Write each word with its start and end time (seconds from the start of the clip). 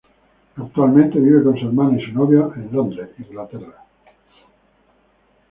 Actualmente, 0.57 1.19
vive 1.19 1.43
con 1.43 1.55
su 1.59 1.67
hermana 1.67 2.01
y 2.01 2.03
su 2.03 2.11
novio 2.13 2.51
en 2.55 2.71
Londres, 2.73 3.09
Inglaterra. 3.19 3.85